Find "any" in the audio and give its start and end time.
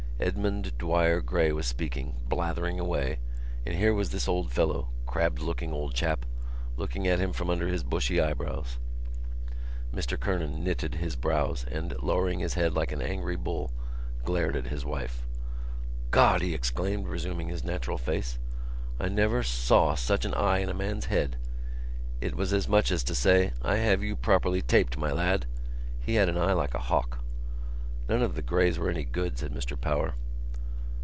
28.89-29.05